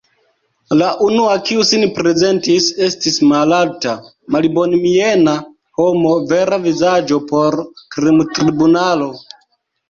La 0.77 0.85
unua, 1.07 1.33
kiu 1.49 1.65
sin 1.71 1.83
prezentis, 1.97 2.69
estis 2.85 3.19
malalta, 3.33 3.93
malbonmiena 4.37 5.35
homo; 5.81 6.15
vera 6.33 6.59
vizaĝo 6.65 7.21
por 7.29 7.61
krimtribunalo. 7.95 9.13